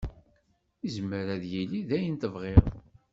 [0.83, 2.63] Yezmer ad yili d ayen tebɣiḍ.